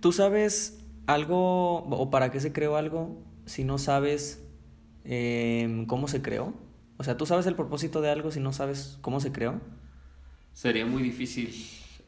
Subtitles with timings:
[0.00, 4.42] ¿tú sabes algo o para qué se creó algo si no sabes
[5.04, 6.52] em, cómo se creó?
[6.98, 9.60] O sea, ¿tú sabes el propósito de algo si no sabes cómo se creó?
[10.52, 11.54] Sería muy difícil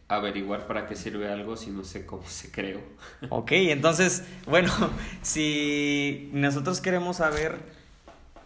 [0.08, 2.80] averiguar para qué sirve algo si no sé cómo se creó.
[3.28, 4.72] Ok, entonces, bueno,
[5.22, 7.58] si nosotros queremos saber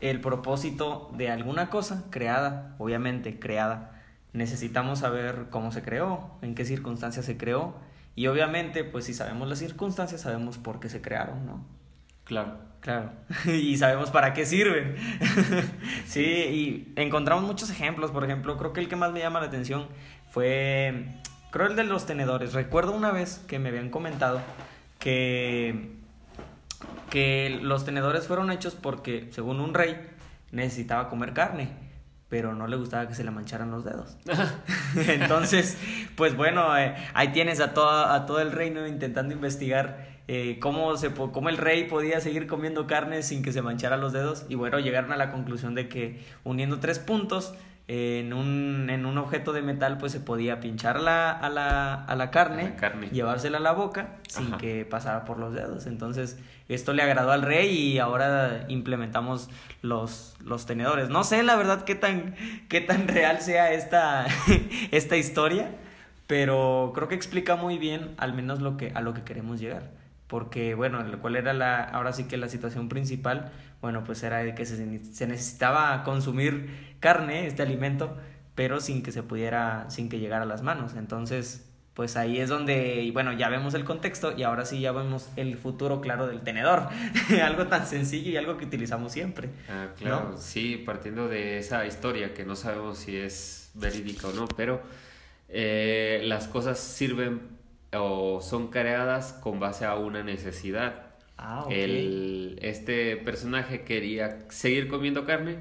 [0.01, 4.03] el propósito de alguna cosa creada, obviamente creada,
[4.33, 7.75] necesitamos saber cómo se creó, en qué circunstancias se creó
[8.15, 11.65] y obviamente, pues si sabemos las circunstancias, sabemos por qué se crearon, ¿no?
[12.25, 12.73] Claro.
[12.83, 13.13] Claro.
[13.47, 14.97] y sabemos para qué sirven.
[16.07, 18.11] sí, y encontramos muchos ejemplos.
[18.11, 19.87] Por ejemplo, creo que el que más me llama la atención
[20.31, 21.07] fue,
[21.53, 22.55] creo el de los tenedores.
[22.55, 24.41] Recuerdo una vez que me habían comentado
[24.99, 25.93] que,
[27.09, 29.97] que los tenedores fueron hechos porque, según un rey,
[30.51, 31.82] necesitaba comer carne
[32.33, 34.17] pero no le gustaba que se le mancharan los dedos.
[35.07, 35.77] Entonces,
[36.17, 41.11] pues bueno, eh, ahí tienes a, a todo el reino intentando investigar eh, cómo, se,
[41.11, 44.47] cómo el rey podía seguir comiendo carne sin que se manchara los dedos.
[44.49, 47.53] Y bueno, llegaron a la conclusión de que uniendo tres puntos
[47.89, 52.17] en, un, en un objeto de metal, pues se podía pinchar la, a, la, a
[52.17, 52.75] la carne,
[53.11, 55.87] llevársela a la boca sin que pasara por los dedos.
[55.87, 59.51] Entonces, esto le agradó al rey y ahora implementamos
[59.83, 61.09] los, los tenedores.
[61.09, 62.35] No sé, la verdad, qué tan,
[62.69, 64.27] qué tan real sea esta,
[64.91, 65.71] esta historia,
[66.27, 70.02] pero creo que explica muy bien al menos lo que, a lo que queremos llegar
[70.33, 73.53] porque bueno, cuál era la, ahora sí que la situación principal,
[73.83, 78.17] bueno, pues era que se, se, necesitaba consumir carne, este alimento,
[78.55, 80.95] pero sin que se pudiera, sin que llegara a las manos.
[80.95, 85.29] Entonces, pues ahí es donde, bueno, ya vemos el contexto y ahora sí ya vemos
[85.37, 86.89] el futuro claro del tenedor.
[87.45, 89.51] algo tan sencillo y algo que utilizamos siempre.
[89.69, 94.49] Ah, claro, sí, partiendo de esa historia que no sabemos si es verídica o no,
[94.49, 94.81] pero
[95.51, 97.61] eh, las cosas sirven
[97.95, 101.07] o son creadas con base a una necesidad.
[101.39, 105.59] Ah, El, este personaje quería seguir comiendo carne,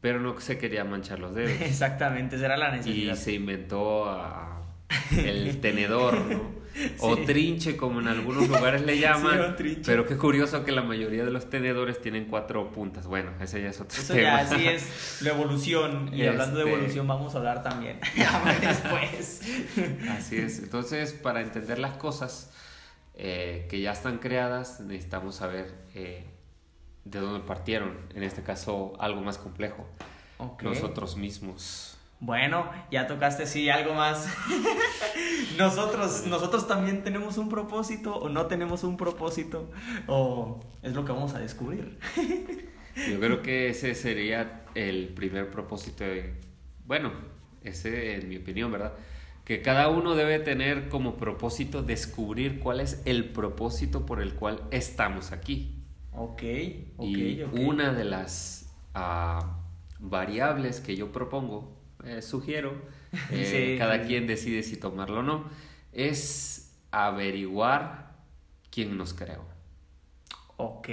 [0.00, 1.52] pero no se quería manchar los dedos.
[1.62, 3.14] Exactamente, esa era la necesidad.
[3.14, 4.06] Y se inventó
[5.16, 6.53] el tenedor, ¿no?
[6.98, 9.56] O trinche, como en algunos lugares le llaman.
[9.84, 13.06] pero qué curioso que la mayoría de los tenedores tienen cuatro puntas.
[13.06, 16.10] Bueno, ese ya es otro Eso ya así es la evolución.
[16.12, 18.00] Y hablando de este evolución, vamos a hablar también.
[18.60, 19.42] después.
[20.10, 20.58] Así es.
[20.58, 22.50] Entonces, para entender las cosas
[23.14, 26.24] eh, que ya están creadas, necesitamos saber eh,
[27.04, 27.96] de dónde partieron.
[28.14, 29.86] En este caso, algo más complejo.
[30.62, 31.96] Nosotros mismos.
[32.20, 34.26] Bueno, ya tocaste sí algo más.
[35.58, 39.70] nosotros, nosotros también tenemos un propósito o no tenemos un propósito
[40.06, 41.98] o es lo que vamos a descubrir.
[43.10, 46.34] Yo creo que ese sería el primer propósito de,
[46.86, 47.12] bueno,
[47.62, 48.92] ese es mi opinión, ¿verdad?
[49.44, 54.62] Que cada uno debe tener como propósito descubrir cuál es el propósito por el cual
[54.70, 55.82] estamos aquí.
[56.12, 56.42] Ok,
[56.96, 57.06] ok.
[57.06, 59.58] Y una de las ah,
[59.98, 61.73] variables que yo propongo
[62.06, 62.74] eh, sugiero,
[63.30, 65.44] eh, cada quien decide si tomarlo o no,
[65.92, 68.12] es averiguar
[68.70, 69.54] quién nos creó.
[70.56, 70.88] Ok,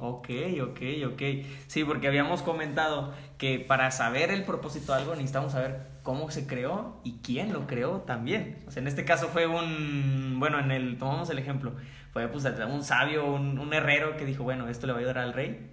[0.00, 0.30] ok,
[0.62, 0.80] ok,
[1.12, 1.22] ok.
[1.66, 6.46] Sí, porque habíamos comentado que para saber el propósito de algo necesitamos saber cómo se
[6.46, 8.62] creó y quién lo creó también.
[8.66, 11.74] O sea, en este caso fue un, bueno, en el, tomamos el ejemplo,
[12.12, 15.34] fue pues un sabio, un, herrero que dijo, bueno, esto le va a ayudar al
[15.34, 15.70] rey.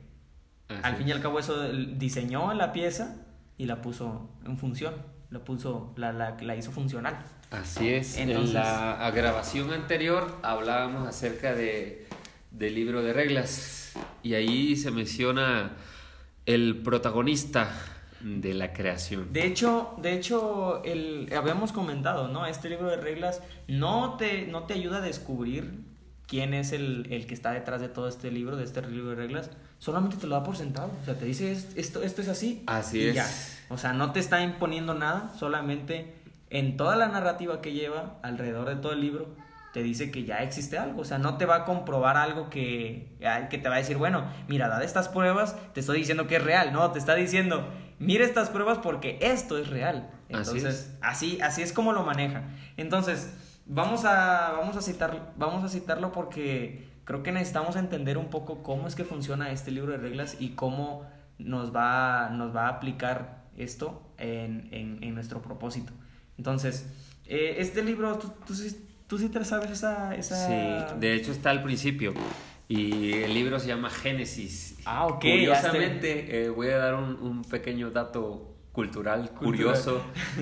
[0.84, 3.28] al fin y al cabo eso diseñó la pieza
[3.62, 4.96] y la puso en función,
[5.30, 7.24] la puso, la, la, la hizo funcional.
[7.52, 8.18] Así es.
[8.18, 12.08] en la grabación anterior hablábamos acerca de,
[12.50, 15.74] del libro de reglas y ahí se menciona
[16.48, 17.72] el protagonista
[18.22, 19.32] de la creación.
[19.32, 22.48] De hecho, de hecho, el, habíamos comentado, ¿no?
[22.48, 25.82] Este libro de reglas no te, no te ayuda a descubrir
[26.31, 29.18] quién es el, el, que está detrás de todo este libro, de este libro de
[29.18, 29.50] reglas,
[29.80, 30.90] solamente te lo da por sentado.
[31.02, 32.64] O sea, te dice esto, esto es así.
[32.68, 33.59] Así es.
[33.68, 36.16] O sea, no te está imponiendo nada, solamente
[36.50, 39.36] en toda la narrativa que lleva alrededor de todo el libro,
[39.74, 41.02] te dice que ya existe algo.
[41.02, 43.09] O sea, no te va a comprobar algo que,
[43.50, 46.44] que te va a decir, bueno, mira, dad estas pruebas, te estoy diciendo que es
[46.46, 46.72] real.
[46.72, 47.67] No, te está diciendo,
[48.00, 50.09] mira estas pruebas porque esto es real.
[50.29, 52.44] Entonces, así, así, así es como lo maneja.
[52.78, 53.34] Entonces,
[53.66, 58.63] Vamos a, vamos a, citar, vamos a citarlo porque creo que necesitamos entender un poco
[58.63, 61.05] cómo es que funciona este libro de reglas y cómo
[61.37, 65.93] nos va, nos va a aplicar esto en, en, nuestro propósito.
[66.37, 66.87] Entonces,
[67.25, 68.34] eh, este libro, ¿tú,
[69.08, 72.13] tú, sí te sabes esa, esa, Sí, de hecho está al principio.
[72.67, 74.78] Y el libro se llama Génesis.
[74.85, 75.19] Ah, ok.
[75.19, 80.02] Curiosamente, eh, voy a dar un, un pequeño dato cultural, curioso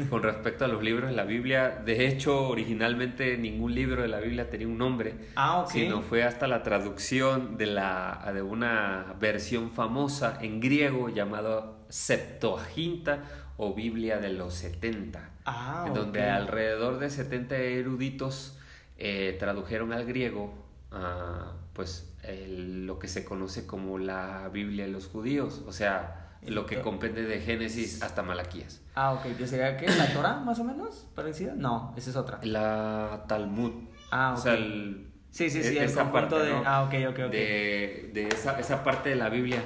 [0.10, 1.81] con respecto a los libros de la Biblia.
[1.84, 6.48] De hecho, originalmente ningún libro de la Biblia tenía un nombre, ah, sino fue hasta
[6.48, 13.24] la traducción de, la, de una versión famosa en griego llamada Septuaginta
[13.58, 18.58] o Biblia de los 70, ah, en donde alrededor de 70 eruditos
[18.98, 20.54] eh, tradujeron al griego
[20.92, 22.06] ah, pues
[22.48, 27.24] lo que se conoce como la Biblia de los judíos, o sea, lo que comprende
[27.24, 28.82] de Génesis hasta Malaquías.
[28.96, 29.38] Ah, ok.
[29.38, 29.88] ¿Qué sería qué?
[29.88, 31.08] ¿La Torah, más o menos?
[31.16, 31.54] ¿Parecida?
[31.56, 32.40] No, esa es otra.
[32.44, 33.74] La Talmud.
[34.12, 34.40] Ah, ok.
[34.40, 36.54] O sea, el, sí, sí, sí, e-, esa parte, de...
[36.66, 37.32] Ah, ok, ok, ok.
[37.32, 39.64] De, de esa, esa, parte de la Biblia.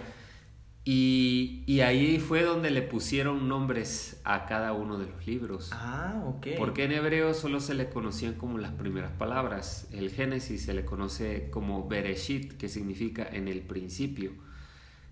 [0.86, 5.70] Y, y, ahí fue donde le pusieron nombres a cada uno de los libros.
[5.72, 6.48] Ah, ok.
[6.58, 9.88] Porque en hebreo solo se le conocían como las primeras palabras.
[9.94, 14.34] El Génesis se le conoce como Bereshit, que significa en el principio.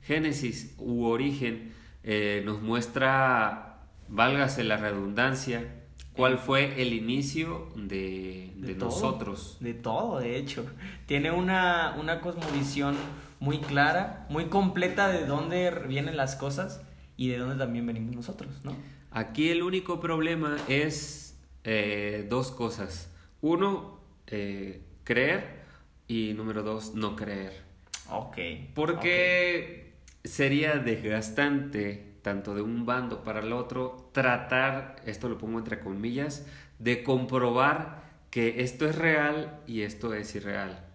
[0.03, 5.81] Génesis u origen eh, nos muestra, válgase la redundancia,
[6.13, 9.57] cuál fue el inicio de, nosotros.
[9.59, 10.65] De todo, de hecho.
[11.06, 12.95] Tiene una, una cosmovisión
[13.39, 16.81] muy clara, muy completa de dónde vienen las cosas
[17.18, 18.75] y de dónde también venimos nosotros, ¿no?
[19.12, 23.12] Aquí el único problema es eh, dos cosas.
[23.42, 25.62] Uno, eh, creer
[26.07, 27.62] y número dos, no creer.
[28.09, 28.38] Ok.
[28.74, 29.90] Porque
[30.23, 36.45] sería desgastante, tanto de un bando para el otro, tratar, esto lo pongo entre comillas,
[36.79, 40.85] de comprobar que esto es real y esto es irreal.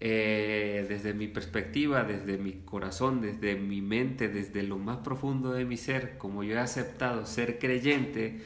[0.00, 5.64] Eh, desde mi perspectiva, desde mi corazón, desde mi mente, desde lo más profundo de
[5.64, 8.42] mi ser, como yo he aceptado ser creyente,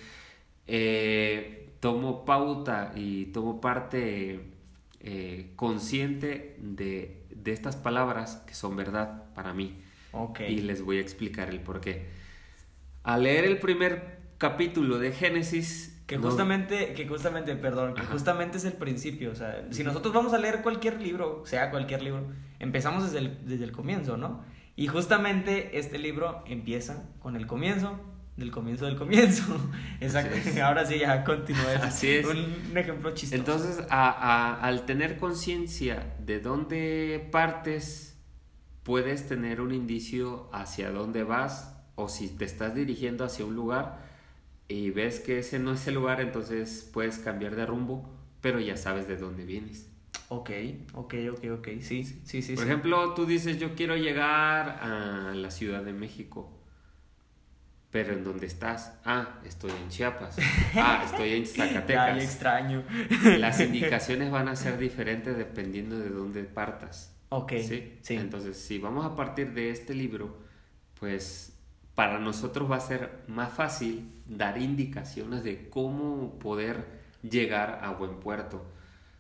[0.66, 4.40] eh, tomo pauta y tomo parte
[5.00, 9.78] eh, consciente de, de estas palabras que son verdad para mí.
[10.48, 12.06] Y les voy a explicar el por qué.
[13.02, 15.88] Al leer el primer capítulo de Génesis...
[16.06, 19.30] Que justamente, que justamente, perdón, que justamente es el principio.
[19.30, 22.26] O sea, si nosotros vamos a leer cualquier libro, sea cualquier libro,
[22.58, 24.44] empezamos desde el, desde el comienzo, ¿no?
[24.76, 27.98] Y justamente este libro empieza con el comienzo,
[28.36, 29.42] del comienzo del comienzo.
[30.00, 30.36] Exacto.
[30.62, 31.76] Ahora sí, ya continúa.
[31.82, 32.26] Así es.
[32.26, 33.38] Un, ejemplo chistoso.
[33.38, 38.11] Entonces, al tener conciencia de dónde partes
[38.82, 43.98] puedes tener un indicio hacia dónde vas o si te estás dirigiendo hacia un lugar
[44.68, 48.08] y ves que ese no es el lugar, entonces puedes cambiar de rumbo,
[48.40, 49.88] pero ya sabes de dónde vienes.
[50.28, 50.50] Ok,
[50.94, 52.54] ok, ok, ok, sí, sí, sí.
[52.54, 56.50] Por ejemplo, tú dices, yo quiero llegar a la Ciudad de México,
[57.90, 58.94] pero ¿en dónde estás?
[59.04, 60.38] Ah, estoy en Chiapas.
[60.74, 62.16] Ah, estoy en Zacatecas.
[62.16, 62.82] Ay, extraño.
[63.38, 67.14] Las indicaciones van a ser diferentes dependiendo de dónde partas.
[67.32, 67.52] Ok.
[67.62, 67.98] ¿Sí?
[68.02, 68.14] ¿Sí?
[68.14, 70.36] Entonces, si vamos a partir de este libro,
[71.00, 71.58] pues
[71.94, 76.84] para nosotros va a ser más fácil dar indicaciones de cómo poder
[77.22, 78.62] llegar a buen puerto,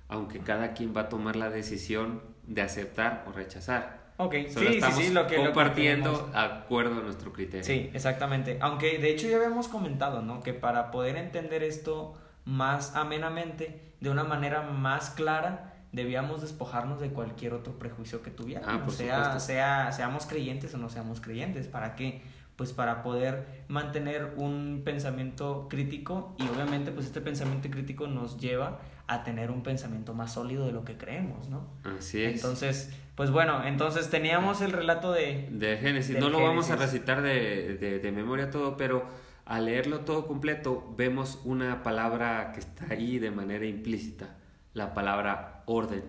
[0.08, 4.02] aunque cada quien va a tomar la decisión de aceptar o rechazar.
[4.18, 7.64] Ok, Solo sí, estamos sí, sí, lo que, compartiendo de acuerdo a nuestro criterio.
[7.64, 8.58] Sí, exactamente.
[8.60, 10.42] Aunque de hecho ya habíamos comentado, ¿no?
[10.42, 12.14] Que para poder entender esto
[12.44, 18.94] más amenamente, de una manera más clara, debíamos despojarnos de cualquier otro prejuicio que tuviéramos,
[18.94, 22.22] ah, sea, sea, seamos creyentes o no seamos creyentes, ¿para qué?
[22.56, 28.80] Pues para poder mantener un pensamiento crítico y obviamente pues este pensamiento crítico nos lleva
[29.06, 31.66] a tener un pensamiento más sólido de lo que creemos, ¿no?
[31.84, 32.36] Así es.
[32.36, 35.48] Entonces, pues bueno, entonces teníamos el relato de...
[35.50, 39.04] De Génesis, no lo vamos a recitar de, de, de memoria todo, pero
[39.44, 44.36] al leerlo todo completo vemos una palabra que está ahí de manera implícita
[44.74, 46.04] la palabra orden.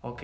[0.00, 0.22] Ok.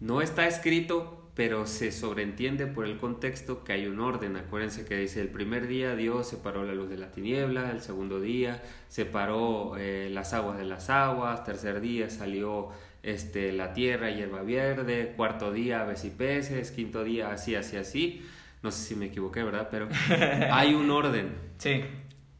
[0.00, 4.36] No está escrito, pero se sobreentiende por el contexto que hay un orden.
[4.36, 8.20] Acuérdense que dice, el primer día Dios separó la luz de la tiniebla, el segundo
[8.20, 12.70] día separó eh, las aguas de las aguas, tercer día salió
[13.02, 18.26] este, la tierra, hierba verde, cuarto día aves y peces, quinto día así, así, así.
[18.62, 19.68] No sé si me equivoqué, ¿verdad?
[19.70, 19.88] Pero
[20.50, 21.36] hay un orden.
[21.58, 21.82] Sí.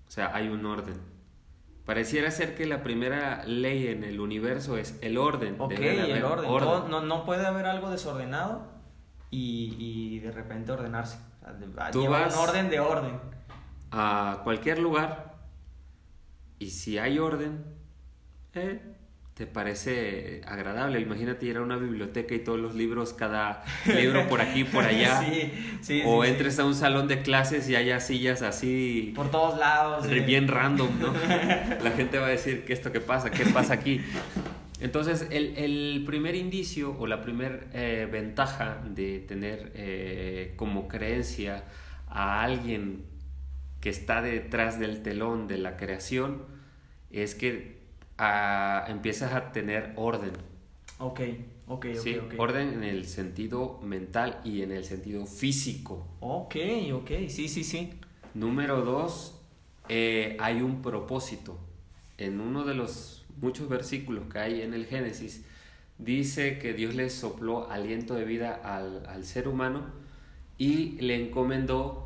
[0.09, 1.16] O sea, hay un orden.
[1.87, 5.57] Pareciera ser que la primera ley en el universo es el orden.
[5.59, 6.91] Ok, el orden.
[6.91, 8.67] no, no, puede haber algo desordenado
[9.31, 11.19] y, y de repente ordenarse.
[11.93, 13.21] Tú vas un orden de orden.
[13.93, 15.37] A cualquier lugar
[16.59, 17.65] y si hay orden,
[18.55, 18.96] eh,
[19.37, 20.99] te parece agradable.
[20.99, 25.21] Imagínate ir a una biblioteca y todos los libros, cada libro por aquí, por allá.
[25.31, 25.53] sí,
[25.83, 29.13] sí, o entres a un salón de clases y haya sillas así.
[29.15, 30.09] Por todos lados.
[30.09, 31.13] Bien random, ¿no?
[31.83, 33.31] La gente va a decir, ¿qué esto qué pasa?
[33.31, 34.01] ¿Qué pasa aquí?
[34.81, 41.65] Entonces, el, el primer indicio o la primera eh, ventaja de tener eh, como creencia
[42.09, 43.05] a alguien
[43.83, 46.43] que está detrás del telón de la creación
[47.11, 47.77] es que
[48.19, 50.33] ah, empiezas a tener orden.
[50.99, 51.21] Ok,
[51.67, 52.03] ok, ok.
[52.03, 52.35] Sí, ok.
[52.39, 56.07] orden en el sentido mental y en el sentido físico.
[56.21, 56.57] Ok,
[56.95, 57.91] ok, sí, sí, sí.
[58.35, 59.41] Número dos,
[59.89, 61.59] eh, hay un propósito.
[62.19, 65.45] En uno de los muchos versículos que hay en el Génesis,
[65.99, 69.85] dice que Dios le sopló aliento de vida al, al ser humano
[70.59, 72.06] y le encomendó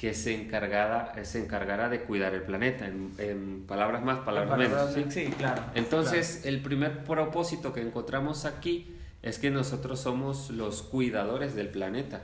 [0.00, 2.86] que se encargara, se encargara de cuidar el planeta.
[2.86, 5.12] En, en palabras más, palabras, Palabras- menos.
[5.12, 5.26] ¿sí?
[5.26, 5.62] sí, claro.
[5.74, 12.22] Entonces, el primer propósito que encontramos aquí es que nosotros somos los cuidadores del planeta.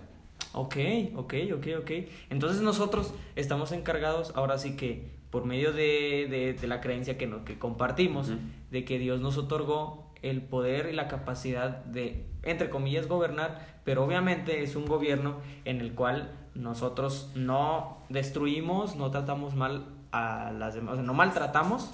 [0.55, 0.77] Ok,
[1.17, 1.91] ok, ok, ok.
[2.31, 7.27] Entonces nosotros estamos encargados, ahora sí que por medio de, de- de la creencia que,
[7.27, 8.31] no- que compartimos,
[8.71, 14.03] de que Dios nos otorgó el poder y la capacidad de, entre comillas, gobernar, pero
[14.03, 20.75] obviamente es un gobierno en el cual nosotros no destruimos, no tratamos mal a las
[20.75, 21.91] demás, o sea, no maltratamos,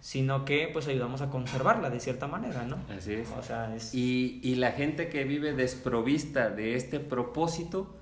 [0.00, 2.76] sino que pues ayudamos a conservarla de cierta manera, ¿no?
[2.96, 3.28] Así es.
[3.38, 3.94] O sea, es...
[3.94, 7.94] Y, y la gente que vive desprovista de este propósito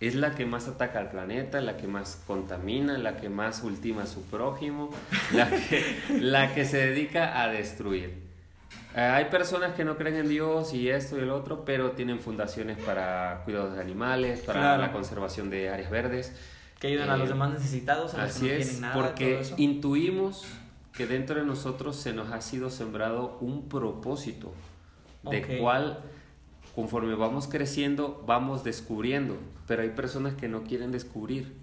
[0.00, 4.02] es la que más ataca al planeta, la que más contamina, la que más ultima
[4.02, 4.90] a su prójimo,
[5.32, 5.84] la que,
[6.20, 8.25] la que se dedica a destruir.
[8.96, 12.18] Eh, hay personas que no creen en Dios y esto y el otro, pero tienen
[12.18, 14.82] fundaciones para cuidados de animales, para Claro.
[14.82, 16.32] la conservación de áreas verdes.
[16.80, 18.94] que ayudan a los Eh, demás necesitados, a los Así que no es, tienen nada,
[18.94, 20.44] porque intuimos
[20.92, 24.52] que dentro de nosotros se nos ha sido sembrado un propósito,
[25.22, 25.58] de Ok.
[25.60, 26.00] cual
[26.74, 31.54] conforme vamos creciendo vamos descubriendo, pero hay personas que no quieren descubrir.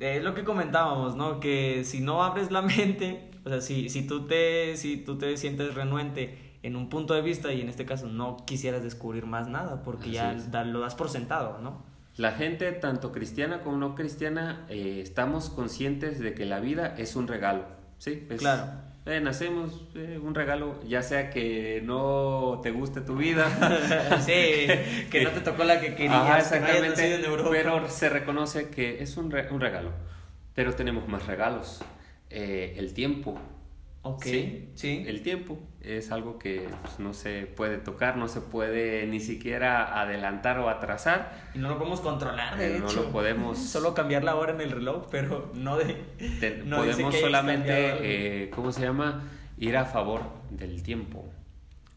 [0.00, 1.38] Es lo que comentábamos, ¿no?
[1.38, 5.36] Que si no abres la mente, o sea, si, si, tú te, si tú te
[5.36, 9.48] sientes renuente en un punto de vista y en este caso no quisieras descubrir más
[9.48, 11.82] nada porque Así ya da- lo das por sentado, ¿no?
[12.16, 17.16] La gente, tanto cristiana como no cristiana, eh, estamos conscientes de que la vida es
[17.16, 17.64] un regalo,
[17.98, 18.26] ¿sí?
[18.30, 18.62] Es- Claro.
[19.04, 23.46] eh, nacemos, eh, un regalo, ya sea que no te guste tu vida,
[24.24, 24.30] sí,
[25.10, 27.14] que no te tocó la que querías, Ajá, que no exactamente.
[27.16, 27.50] en Europa.
[27.50, 29.90] Pero se reconoce que es un, re- un regalo.
[30.54, 31.82] Pero tenemos más regalos.
[32.34, 33.38] Eh, el tiempo.
[34.06, 35.02] Ok, Sí, sí.
[35.06, 39.98] El tiempo es algo que pues, no se puede tocar, no se puede ni siquiera
[40.02, 41.50] adelantar o atrasar.
[41.54, 44.60] Y no lo podemos controlar, de Eh, no lo podemos- Solo cambiar la hora en
[44.60, 45.94] el reloj, pero no de...
[46.40, 49.22] Te- no podemos solamente, eh, ¿cómo se llama?
[49.56, 51.24] Ir a favor del tiempo.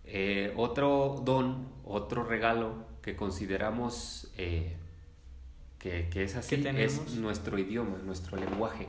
[0.06, 4.32] Eh, otro don, otro regalo que consideramos
[5.80, 8.88] que, que es así, es nuestro idioma, nuestro lenguaje.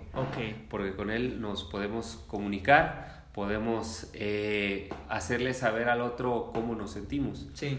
[0.71, 7.49] Porque con él nos podemos comunicar, podemos eh, hacerle saber al otro cómo nos sentimos.
[7.55, 7.79] sí.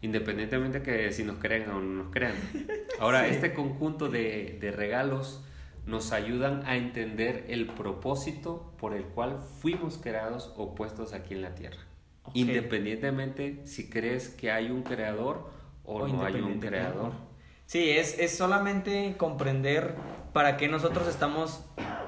[0.00, 2.34] Independientemente que si nos crean o no nos crean.
[3.00, 3.34] Ahora, Sí.
[3.34, 5.42] este conjunto de, de regalos
[5.86, 11.42] nos ayudan a entender el propósito por el cual fuimos creados o puestos aquí en
[11.42, 11.78] la tierra.
[12.34, 15.50] Independientemente si crees que hay un creador
[15.84, 17.12] o, no hay un creador.
[17.68, 19.94] Sí, es, es solamente comprender
[20.32, 21.62] para qué nosotros estamos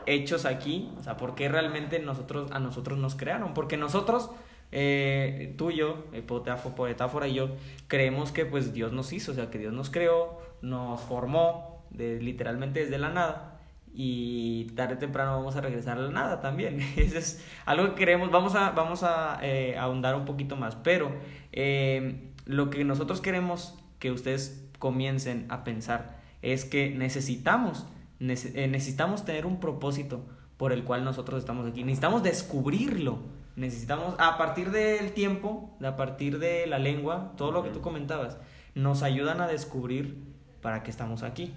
[0.06, 4.30] hechos aquí, o sea, por qué realmente nosotros, a nosotros nos crearon, porque nosotros,
[4.72, 7.50] eh, tú y yo, Potáfo- Poetáfora y yo,
[7.88, 12.18] creemos que pues Dios nos hizo, o sea, que Dios nos creó, nos formó de,
[12.22, 13.58] literalmente desde la nada.
[13.92, 16.80] Y tarde o temprano vamos a regresar a la nada también.
[16.96, 21.12] Eso es algo que queremos, vamos a, vamos a eh, ahondar un poquito más, pero
[21.52, 27.86] eh, lo que nosotros queremos que ustedes comiencen a pensar es que necesitamos,
[28.18, 30.24] nece- eh, necesitamos tener un propósito
[30.56, 33.20] por el cual nosotros estamos aquí, necesitamos descubrirlo,
[33.56, 38.36] necesitamos, a partir del tiempo, a partir de la lengua, todo lo que tú comentabas,
[38.74, 40.16] nos ayudan a descubrir
[40.60, 41.54] para qué estamos aquí.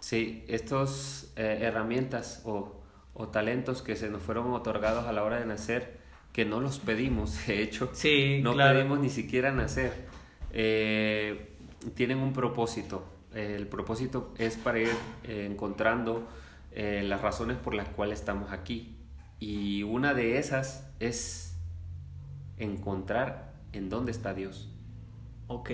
[0.00, 2.80] Sí, estas herramientas o,
[3.14, 5.98] o talentos que se nos fueron otorgados a la hora de nacer,
[6.32, 8.78] que no los pedimos, de hecho, Sí, no claro.
[8.78, 10.06] pedimos ni siquiera nacer,
[10.52, 11.56] eh,
[11.94, 13.04] tienen un propósito.
[13.34, 14.90] El propósito es para ir
[15.24, 16.26] eh, encontrando
[16.72, 18.96] eh, las razones por las cuales estamos aquí.
[19.38, 21.56] Y una de esas es
[22.58, 24.68] encontrar en dónde está Dios.
[25.46, 25.70] Ok.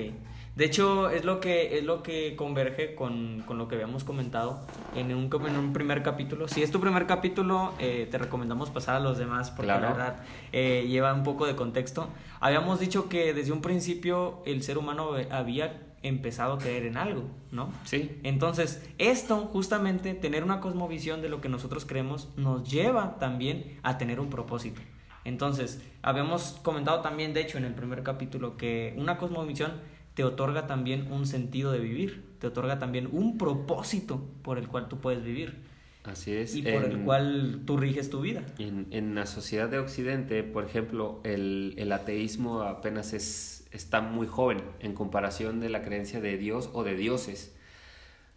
[0.57, 4.65] De hecho, es lo que, es lo que converge con, con lo que habíamos comentado
[4.95, 6.47] en un, en un primer capítulo.
[6.47, 9.95] Si es tu primer capítulo, eh, te recomendamos pasar a los demás porque la Claro.
[9.97, 10.17] verdad
[10.53, 12.09] eh, lleva un poco de contexto.
[12.39, 17.25] Habíamos dicho que desde un principio el ser humano había empezado a creer en algo,
[17.51, 17.73] ¿no?
[17.85, 23.79] Sí, Entonces, esto, justamente, tener una cosmovisión de lo que nosotros creemos, nos lleva también
[23.83, 24.81] a tener un propósito.
[25.25, 29.73] Entonces, habíamos comentado también, de hecho, en el primer capítulo, que una cosmovisión
[30.15, 34.89] te otorga también un sentido de vivir, te otorga también un propósito por el cual
[34.89, 35.63] tú puedes vivir.
[36.05, 36.55] Así es.
[36.55, 38.45] Y por el cual tú riges tu vida.
[38.59, 44.27] En, en, la sociedad de Occidente, por ejemplo, el, el ateísmo apenas es, está muy
[44.27, 47.55] joven en comparación de la creencia de Dios o de dioses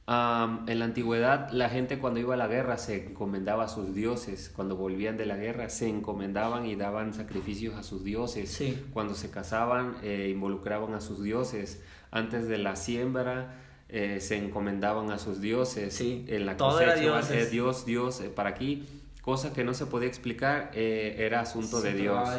[0.09, 4.49] en la antigüedad, la gente cuando iba a la guerra se encomendaba a sus dioses.
[4.55, 8.57] Cuando volvían de la guerra, se encomendaban y daban sacrificios a sus dioses.
[8.93, 11.81] Cuando se casaban, eh, involucraban a sus dioses.
[12.09, 13.55] Antes de la siembra,
[13.89, 15.99] eh, se encomendaban a sus dioses.
[15.99, 18.85] En la cosecha, eh, Dios, Dios, para aquí.
[19.27, 22.29] Cosa que no se podía explicar, era asunto de Dios.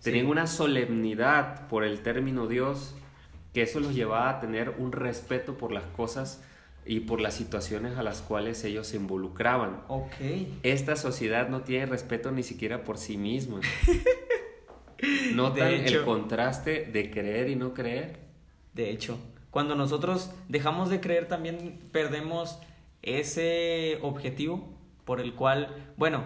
[0.00, 2.94] Tenían una solemnidad por el término Dios,
[3.52, 6.40] que eso los llevaba a tener un respeto por las cosas
[6.84, 9.80] y por las situaciones a las cuales ellos se involucraban.
[10.62, 13.58] Esta sociedad no tiene respeto ni siquiera por sí misma.
[15.34, 18.20] ¿Notan el contraste de creer y no creer?
[18.72, 19.18] De hecho,
[19.50, 22.60] cuando nosotros dejamos de creer también perdemos
[23.02, 24.75] ese objetivo
[25.06, 26.24] por el cual, bueno,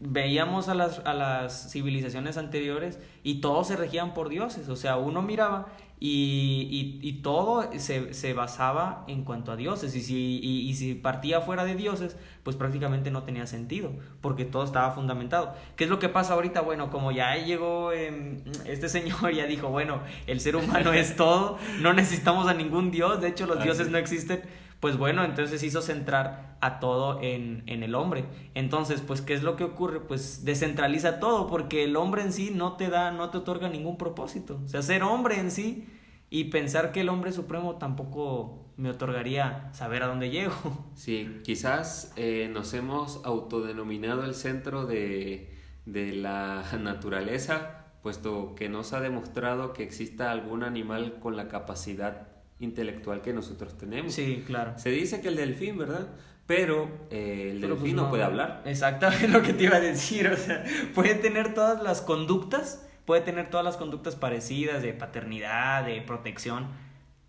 [0.00, 4.96] veíamos a las, a las civilizaciones anteriores y todos se regían por dioses, o sea,
[4.96, 5.68] uno miraba
[6.04, 9.94] y, y, todo se, se, basaba en cuanto a dioses.
[9.94, 14.64] Y si, y, si partía fuera de dioses, pues prácticamente no tenía sentido, porque todo
[14.64, 15.54] estaba fundamentado.
[15.76, 16.60] ¿Qué es lo que pasa ahorita?
[16.60, 21.56] Bueno, como ya llegó em, este señor, ya dijo, bueno, el ser humano es todo,
[21.80, 24.42] no necesitamos a ningún dios, de hecho los dioses no existen.
[24.82, 28.24] Pues bueno, entonces hizo centrar a todo en, en el hombre.
[28.54, 30.00] Entonces, pues, ¿qué es lo que ocurre?
[30.00, 33.96] Pues descentraliza todo, porque el hombre en sí no te da, no te otorga ningún
[33.96, 34.60] propósito.
[34.64, 35.86] O sea, ser hombre en sí
[36.30, 40.52] y pensar que el hombre supremo tampoco me otorgaría saber a dónde llego.
[40.96, 48.94] Sí, quizás eh, nos hemos autodenominado el centro de, de la naturaleza, puesto que nos
[48.94, 52.31] ha demostrado que exista algún animal con la capacidad
[52.62, 54.14] intelectual que nosotros tenemos.
[54.14, 54.78] Sí, claro.
[54.78, 56.08] Se dice que el delfín, ¿verdad?
[56.46, 58.62] Pero eh, el pues, delfín no, puede hablar.
[58.64, 60.64] Exactamente lo que te iba a decir, o sea,
[60.94, 66.68] puede tener todas las conductas puede tener todas las conductas parecidas de paternidad, de protección,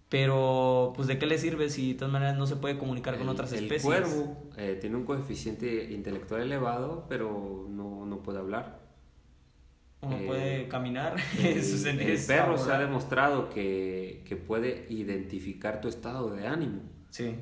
[0.10, 3.29] pero pues de qué le sirve si de todas maneras no se puede comunicar con
[3.29, 3.84] otras especies.
[3.84, 8.82] El cuervo eh, tiene un coeficiente intelectual elevado, pero no, no puede hablar.
[10.03, 11.16] O no puede eh, caminar.
[11.39, 16.81] El, el perro se ha demostrado que, que puede identificar tu estado de ánimo.
[17.09, 17.35] Sí.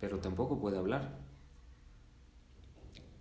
[0.00, 1.18] Pero tampoco puede hablar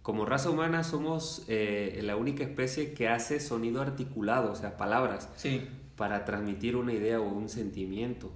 [0.07, 5.27] como raza humana somos eh, la única especie que hace sonido articulado, o sea, palabras,
[5.35, 5.67] sí.
[5.97, 8.31] para transmitir una idea o un sentimiento.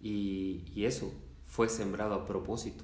[0.00, 1.12] Y, eso
[1.44, 2.82] fue sembrado a propósito.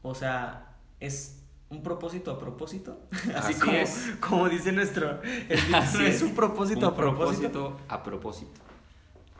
[0.00, 1.37] O sea, es
[1.70, 2.98] un propósito a propósito.
[3.34, 4.12] Así, como, es.
[4.20, 5.20] como dice nuestro.
[5.50, 6.22] es.
[6.22, 7.78] un propósito a propósito.
[7.88, 8.60] a propósito.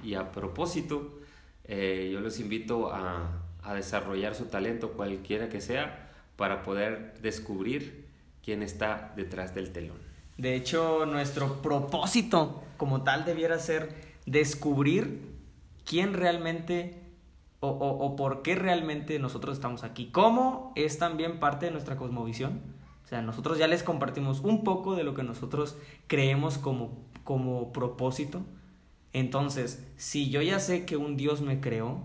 [0.03, 1.19] Y a propósito,
[1.65, 8.07] eh, yo les invito a, a desarrollar su talento, cualquiera que sea para poder descubrir
[8.45, 9.99] quién está detrás del telón.
[10.37, 13.93] De hecho, nuestro propósito como tal debiera ser
[14.25, 15.35] descubrir
[15.85, 17.08] quién realmente
[17.61, 20.11] o, o, por qué realmente nosotros estamos aquí.
[20.11, 22.61] ¿Cómo es también parte de nuestra cosmovisión?
[23.05, 26.93] O sea, nosotros ya les compartimos un poco de lo que nosotros creemos como,
[27.25, 28.43] como propósito.
[29.13, 31.99] Entonces, si yo ya sé que un Dios me creó,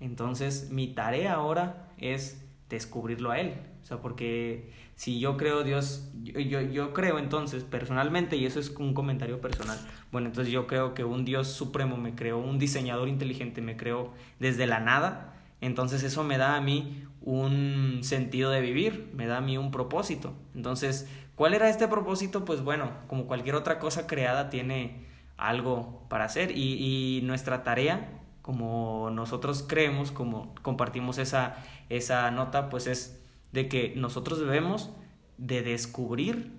[0.00, 3.54] entonces mi tarea ahora es descubrirlo a Él.
[3.84, 8.70] O sea, porque si yo creo Dios, yo, yo, creo entonces personalmente, y eso es
[8.70, 9.78] un comentario personal,
[10.10, 14.14] bueno, entonces yo creo que un Dios supremo me creó, un diseñador inteligente me creó
[14.40, 19.36] desde la nada, entonces eso me da a mí un sentido de vivir, me da
[19.36, 20.32] a mí un propósito.
[20.54, 22.46] Entonces, ¿cuál era este propósito?
[22.46, 25.04] Pues bueno, como cualquier otra cosa creada tiene
[25.36, 31.56] algo para hacer y, y nuestra tarea como nosotros creemos, como compartimos esa,
[31.90, 33.23] esa nota, pues es
[33.54, 34.90] de que nosotros debemos
[35.38, 36.52] de descubrir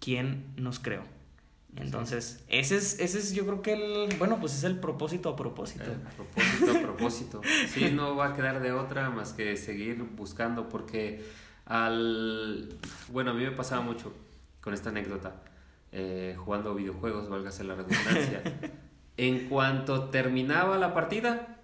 [0.00, 1.04] quién nos creó.
[1.76, 5.36] Entonces, ese es, ese es yo creo que el, bueno, pues es el propósito a
[5.36, 5.84] propósito.
[6.16, 7.40] propósito a propósito.
[7.68, 11.24] Sí, no va a quedar de otra más que seguir buscando porque
[11.64, 12.76] al,
[13.10, 14.12] bueno, a mí me pasaba mucho
[14.60, 15.36] con esta anécdota,
[15.92, 18.42] eh, jugando videojuegos, válgase la redundancia.
[19.18, 21.58] En cuanto terminaba la partida,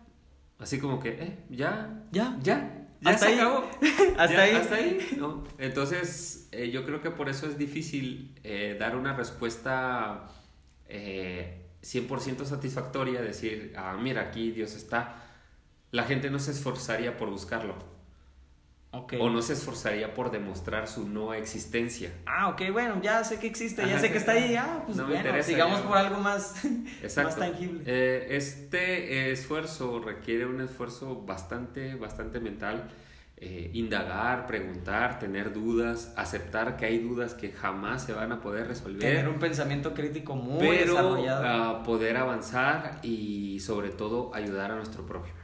[0.59, 3.39] así como que, eh, ya, ya, ya, ya hasta se ahí.
[3.39, 3.71] acabó.
[4.19, 4.55] hasta ahí.
[4.55, 4.99] Hasta ahí.
[5.59, 10.29] Entonces, eh, yo creo que por eso es difícil eh, dar una respuesta
[10.89, 15.23] 100% eh, satisfactoria, decir, ah, mira, aquí Dios está.
[15.91, 17.75] La gente no se esforzaría por buscarlo.
[18.91, 22.11] O no se esforzaría por demostrar su no existencia.
[22.25, 25.43] Ah, ok, bueno, ya sé que existe, ya sé que está ahí, ah, pues bueno,
[25.43, 26.55] sigamos por algo más,
[27.17, 27.83] más tangible.
[27.85, 32.89] Eh, este esfuerzo requiere un esfuerzo bastante, bastante mental.
[33.41, 38.67] Eh, indagar, preguntar, tener dudas, aceptar que hay dudas que jamás se van a poder
[38.67, 38.99] resolver.
[38.99, 41.81] Tener un pensamiento crítico muy desarrollado.
[41.81, 45.38] Uh, poder avanzar y sobre todo ayudar a nuestro prójimo.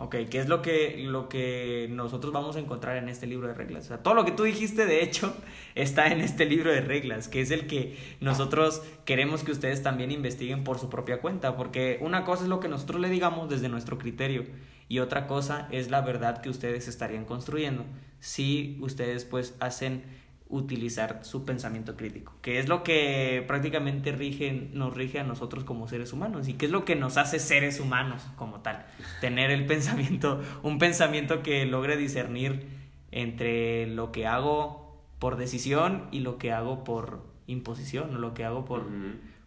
[0.00, 3.54] Ok, ¿qué es lo que, lo que nosotros vamos a encontrar en este libro de
[3.54, 3.86] reglas?
[3.86, 5.34] O sea, todo lo que tú dijiste, de hecho,
[5.74, 10.12] está en este libro de reglas, que es el que nosotros queremos que ustedes también
[10.12, 13.68] investiguen por su propia cuenta, porque una cosa es lo que nosotros le digamos desde
[13.68, 14.44] nuestro criterio
[14.88, 17.84] y otra cosa es la verdad que ustedes estarían construyendo
[18.20, 20.04] si ustedes pues hacen
[20.50, 25.88] utilizar su pensamiento crítico, que es lo que prácticamente rige, nos rige a nosotros como
[25.88, 28.86] seres humanos y que es lo que nos hace seres humanos como tal,
[29.20, 32.66] tener el pensamiento, un pensamiento que logre discernir
[33.10, 38.44] entre lo que hago por decisión y lo que hago por imposición o lo que
[38.44, 38.86] hago por,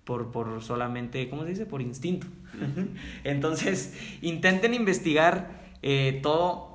[0.04, 1.66] por, por solamente, ¿cómo se dice?
[1.66, 2.28] Por instinto.
[3.24, 6.72] Entonces, intenten investigar eh, todo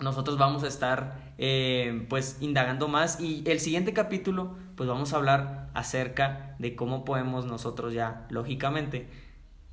[0.00, 5.16] nosotros vamos a estar eh, pues indagando más y el siguiente capítulo pues vamos a
[5.16, 9.08] hablar acerca de cómo podemos nosotros ya lógicamente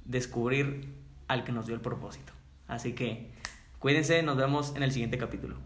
[0.06, 0.94] descubrir
[1.28, 2.34] al que nos dio el propósito.
[2.68, 3.32] Así que
[3.80, 5.58] cuídense, nos vemos en el siguiente capítulo.